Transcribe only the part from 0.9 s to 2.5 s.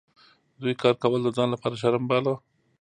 کول د ځان لپاره شرم باله.